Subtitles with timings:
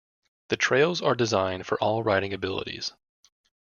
[0.47, 2.91] The trails are designed for all riding abilities.